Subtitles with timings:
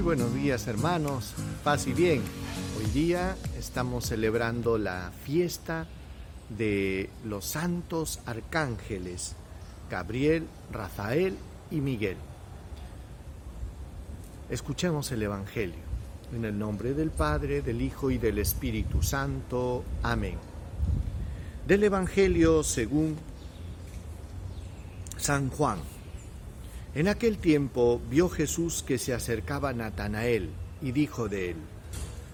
[0.00, 2.22] Muy buenos días hermanos, paz y bien.
[2.78, 5.86] Hoy día estamos celebrando la fiesta
[6.48, 9.34] de los santos arcángeles,
[9.90, 11.36] Gabriel, Rafael
[11.70, 12.16] y Miguel.
[14.48, 15.84] Escuchemos el Evangelio.
[16.34, 19.84] En el nombre del Padre, del Hijo y del Espíritu Santo.
[20.02, 20.38] Amén.
[21.68, 23.18] Del Evangelio según
[25.18, 25.99] San Juan.
[26.92, 30.50] En aquel tiempo vio Jesús que se acercaba Natanael
[30.82, 31.56] y dijo de él,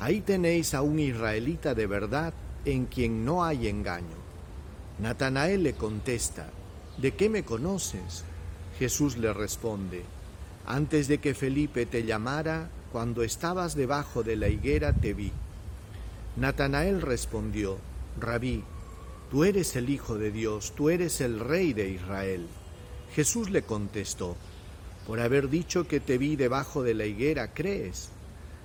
[0.00, 2.32] Ahí tenéis a un israelita de verdad
[2.64, 4.16] en quien no hay engaño.
[5.00, 6.48] Natanael le contesta,
[6.96, 8.24] ¿de qué me conoces?
[8.78, 10.02] Jesús le responde,
[10.66, 15.30] Antes de que Felipe te llamara, cuando estabas debajo de la higuera te vi.
[16.36, 17.76] Natanael respondió,
[18.18, 18.64] Rabí,
[19.30, 22.46] tú eres el Hijo de Dios, tú eres el Rey de Israel.
[23.14, 24.36] Jesús le contestó,
[25.06, 28.10] por haber dicho que te vi debajo de la higuera, ¿crees?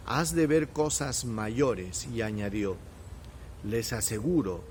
[0.05, 2.75] Has de ver cosas mayores, y añadió,
[3.63, 4.63] les aseguro,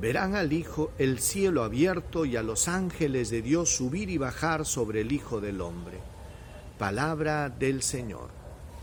[0.00, 4.64] verán al Hijo el cielo abierto y a los ángeles de Dios subir y bajar
[4.64, 5.98] sobre el Hijo del Hombre.
[6.78, 8.28] Palabra del Señor.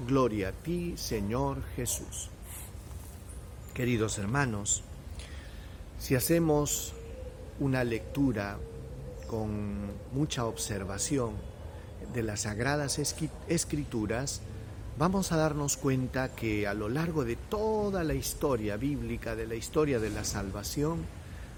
[0.05, 2.29] Gloria a ti, Señor Jesús.
[3.73, 4.83] Queridos hermanos,
[5.99, 6.93] si hacemos
[7.59, 8.57] una lectura
[9.27, 11.31] con mucha observación
[12.13, 12.99] de las sagradas
[13.47, 14.41] escrituras,
[14.97, 19.55] vamos a darnos cuenta que a lo largo de toda la historia bíblica, de la
[19.55, 21.05] historia de la salvación,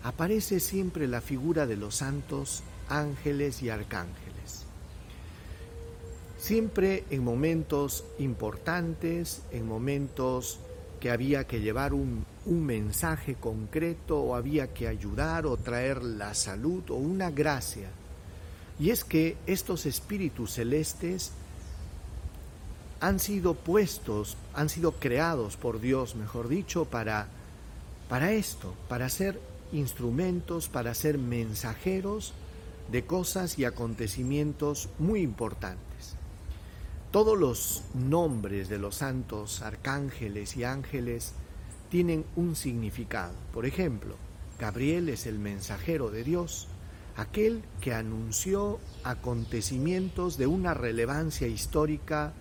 [0.04, 4.66] aparece siempre la figura de los santos ángeles y arcángeles.
[6.38, 10.60] Siempre en momentos importantes, en momentos
[11.00, 16.90] que había que llevar un, mensaje concreto o había que ayudar o traer la salud
[16.90, 17.90] o una gracia.
[18.80, 21.32] Y es que estos espíritus celestes
[23.00, 27.28] han sido puestos, han sido creados por Dios, mejor dicho, para,
[28.10, 29.40] para esto, para ser
[29.72, 32.34] instrumentos, para ser mensajeros
[32.92, 36.16] de cosas y acontecimientos muy importantes.
[37.12, 41.34] Todos los nombres de los santos arcángeles y ángeles
[41.90, 43.34] tienen un significado.
[43.54, 44.16] Por ejemplo,
[44.60, 46.68] Gabriel es el mensajero de Dios,
[47.16, 52.34] aquel que anunció acontecimientos de una relevancia histórica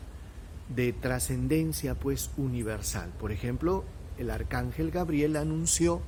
[0.75, 3.12] de trascendencia pues universal.
[3.19, 3.85] Por ejemplo,
[4.19, 6.01] el arcángel Gabriel anunció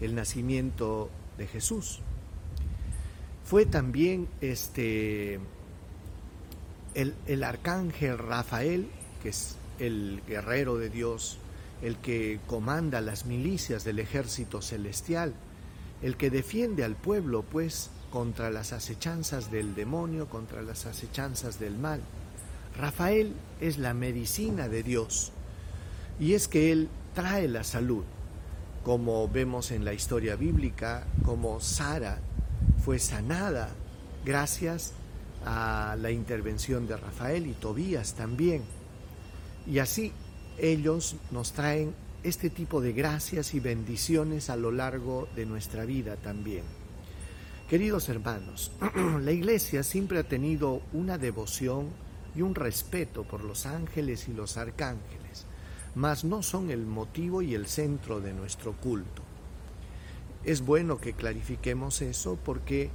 [0.00, 2.00] el nacimiento de Jesús.
[3.44, 5.38] Fue también este
[6.94, 8.88] el, arcángel Rafael,
[9.22, 11.38] que es el guerrero de Dios,
[11.82, 15.34] el que comanda las milicias del ejército celestial,
[16.02, 21.76] el que defiende al pueblo, pues, contra las acechanzas del demonio, contra las acechanzas del
[21.76, 22.00] mal.
[22.76, 25.32] Rafael es la medicina de Dios,
[26.20, 28.04] y es que Él trae la salud,
[28.84, 32.18] como vemos en la historia bíblica, como Sara
[32.84, 33.70] fue sanada
[34.24, 34.92] gracias
[35.44, 38.62] a la intervención de Rafael y Tobías también.
[39.66, 40.12] Y así
[40.58, 46.16] ellos nos traen este tipo de gracias y bendiciones a lo largo de nuestra vida
[46.16, 46.62] también.
[47.68, 48.72] Queridos hermanos,
[49.20, 51.88] la Iglesia siempre ha tenido una devoción
[52.34, 55.46] y un respeto por los ángeles y los arcángeles,
[55.94, 59.22] mas no son el motivo y el centro de nuestro culto.
[60.44, 62.90] Es bueno que clarifiquemos eso porque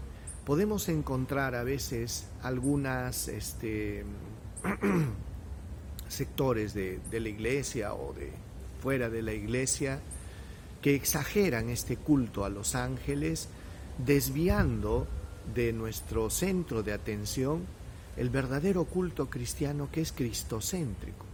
[0.45, 4.05] podemos encontrar a veces algunas este,
[6.09, 8.31] sectores de, la iglesia o de
[8.81, 9.99] fuera de la iglesia
[10.81, 13.47] que exageran este culto a los ángeles,
[13.97, 15.07] desviando
[15.53, 17.63] de nuestro centro de atención
[18.17, 21.25] el verdadero culto cristiano que es cristocéntrico.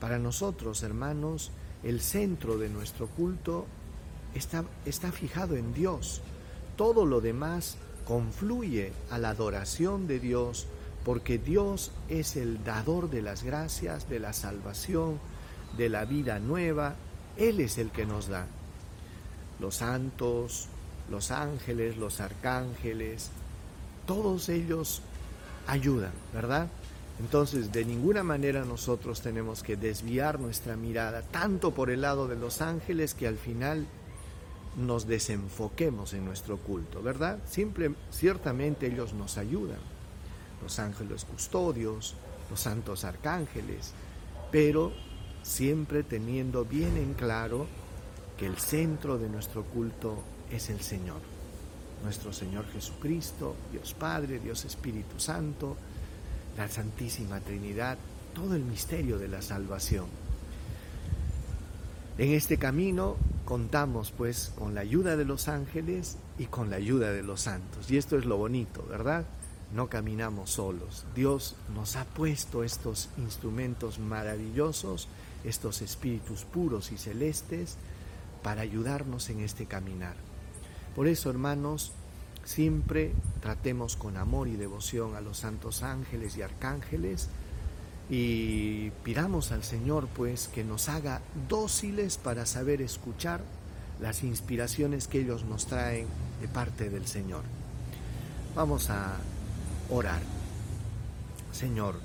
[0.00, 1.50] Para nosotros, hermanos,
[1.82, 3.66] el centro de nuestro culto
[4.34, 6.20] está, está fijado en Dios.
[6.76, 10.66] Todo lo demás confluye a la adoración de Dios
[11.04, 15.18] porque Dios es el dador de las gracias, de la salvación,
[15.76, 16.94] de la vida nueva.
[17.36, 18.46] Él es el que nos da.
[19.58, 20.68] Los santos,
[21.10, 23.30] los ángeles, los arcángeles,
[24.06, 25.02] todos ellos
[25.66, 26.68] ayudan, ¿verdad?
[27.20, 32.36] Entonces, de ninguna manera nosotros tenemos que desviar nuestra mirada tanto por el lado de
[32.36, 33.86] los ángeles que al final
[34.76, 37.38] nos desenfoquemos en nuestro culto, ¿verdad?
[37.48, 39.78] Simple, ciertamente ellos nos ayudan,
[40.62, 42.14] los ángeles custodios,
[42.50, 43.92] los santos arcángeles,
[44.50, 44.92] pero
[45.42, 47.66] siempre teniendo bien en claro
[48.38, 51.20] que el centro de nuestro culto es el Señor,
[52.02, 55.76] nuestro Señor Jesucristo, Dios Padre, Dios Espíritu Santo,
[56.56, 57.98] la Santísima Trinidad,
[58.34, 60.06] todo el misterio de la salvación.
[62.18, 67.12] En este camino contamos pues con la ayuda de los ángeles y con la ayuda
[67.12, 67.90] de los santos.
[67.90, 69.24] Y esto es lo bonito, ¿verdad?
[69.74, 71.04] No caminamos solos.
[71.14, 75.08] Dios nos ha puesto estos instrumentos maravillosos,
[75.44, 77.76] estos espíritus puros y celestes,
[78.42, 80.14] para ayudarnos en este caminar.
[80.96, 81.92] Por eso, hermanos,
[82.44, 87.28] siempre tratemos con amor y devoción a los santos ángeles y arcángeles
[88.08, 93.40] y pidamos al Señor pues que nos haga dóciles para saber escuchar
[94.00, 96.06] las inspiraciones que ellos nos traen
[96.40, 97.42] de parte del Señor.
[98.56, 99.16] Vamos a
[99.90, 100.22] orar.
[101.52, 101.96] Señor,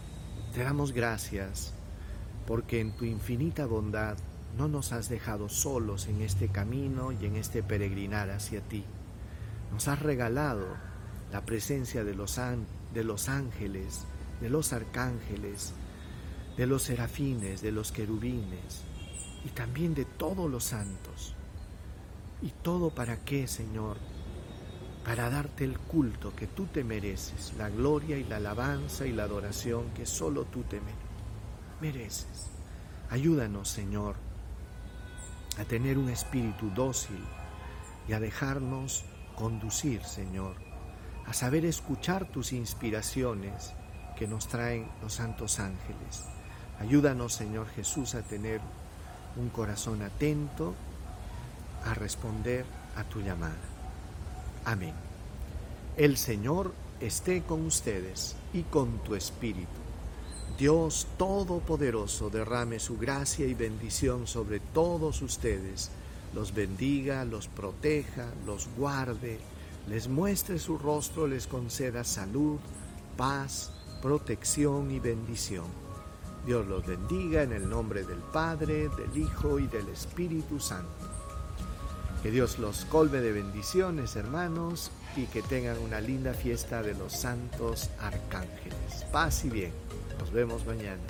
[0.54, 1.74] te damos gracias
[2.48, 4.18] porque en tu infinita bondad
[4.58, 8.84] no nos has dejado solos en este camino y en este peregrinar hacia ti.
[9.72, 10.66] Nos has regalado
[11.32, 12.40] la presencia de los,
[12.94, 14.06] de los ángeles,
[14.42, 15.74] de los arcángeles,
[16.58, 18.82] de los serafines, de los querubines
[19.44, 21.36] y también de todos los santos.
[22.42, 23.98] ¿Y todo para qué, Señor?
[25.06, 29.24] Para darte el culto que tú te mereces, la gloria y la alabanza y la
[29.24, 30.82] adoración que solo tú te
[31.80, 32.50] mereces.
[33.12, 34.16] Ayúdanos, Señor,
[35.60, 37.24] a tener un espíritu dócil
[38.08, 39.06] y a dejarnos
[39.36, 40.56] conducir, Señor,
[41.28, 43.74] a saber escuchar tus inspiraciones
[44.18, 46.26] que nos traen los santos ángeles.
[46.80, 48.60] Ayúdanos, Señor Jesús, a tener
[49.38, 50.74] un corazón atento
[51.86, 52.66] a responder
[52.96, 53.75] a tu llamada.
[54.66, 54.94] Amén.
[55.96, 59.70] El Señor esté con ustedes y con tu espíritu.
[60.58, 65.92] Dios Todopoderoso derrame su gracia y bendición sobre todos ustedes,
[66.34, 69.40] los bendiga, los proteja, los guarde,
[69.88, 72.58] les muestre su rostro, les conceda salud,
[73.18, 73.72] paz,
[74.02, 75.86] protección y bendición
[76.46, 81.15] Dios los bendiga en el nombre del Padre, del Hijo y del Espíritu Santo.
[82.26, 87.14] Que Dios los colme de bendiciones, hermanos, y que tengan una linda fiesta de los
[87.14, 89.06] santos arcángeles.
[89.12, 89.72] Paz y bien.
[90.18, 91.04] Nos vemos mañana.